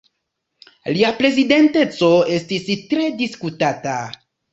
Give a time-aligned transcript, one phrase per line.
[0.93, 2.65] Lia prezidenteco estis
[2.95, 3.95] tre diskutata.